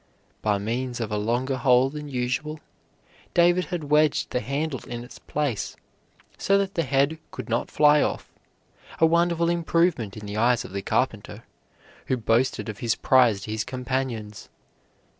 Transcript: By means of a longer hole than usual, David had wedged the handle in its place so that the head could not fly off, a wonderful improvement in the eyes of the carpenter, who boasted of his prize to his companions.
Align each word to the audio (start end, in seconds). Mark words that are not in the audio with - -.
By 0.41 0.57
means 0.57 0.99
of 0.99 1.11
a 1.11 1.17
longer 1.19 1.57
hole 1.57 1.91
than 1.91 2.09
usual, 2.09 2.59
David 3.35 3.65
had 3.65 3.83
wedged 3.91 4.31
the 4.31 4.39
handle 4.39 4.79
in 4.87 5.03
its 5.03 5.19
place 5.19 5.75
so 6.39 6.57
that 6.57 6.73
the 6.73 6.81
head 6.81 7.19
could 7.29 7.49
not 7.49 7.69
fly 7.69 8.01
off, 8.01 8.31
a 8.99 9.05
wonderful 9.05 9.47
improvement 9.51 10.17
in 10.17 10.25
the 10.25 10.37
eyes 10.37 10.65
of 10.65 10.71
the 10.71 10.81
carpenter, 10.81 11.43
who 12.07 12.17
boasted 12.17 12.67
of 12.67 12.79
his 12.79 12.95
prize 12.95 13.41
to 13.41 13.51
his 13.51 13.63
companions. 13.63 14.49